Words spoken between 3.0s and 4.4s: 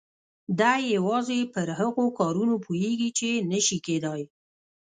چې نه شي کېدای.